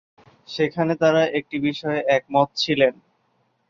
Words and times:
সেখানে 0.49 0.93
তারা 0.95 1.21
একটি 1.39 1.57
বিষয়ে 1.59 1.99
একমত 2.17 2.49
ছিলেন। 2.55 2.93